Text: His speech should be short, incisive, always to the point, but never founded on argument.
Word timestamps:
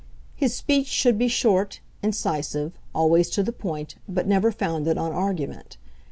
His 0.35 0.55
speech 0.55 0.87
should 0.87 1.19
be 1.19 1.27
short, 1.27 1.79
incisive, 2.01 2.71
always 2.91 3.29
to 3.29 3.43
the 3.43 3.53
point, 3.53 3.97
but 4.09 4.25
never 4.25 4.51
founded 4.51 4.97
on 4.97 5.11
argument. 5.11 5.77